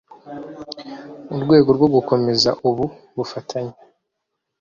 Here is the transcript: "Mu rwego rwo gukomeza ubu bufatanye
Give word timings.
"Mu 1.29 1.37
rwego 1.43 1.69
rwo 1.77 1.87
gukomeza 1.95 2.49
ubu 2.69 2.85
bufatanye 3.15 3.75